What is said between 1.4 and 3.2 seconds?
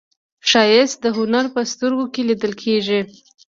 په سترګو کې لیدل کېږي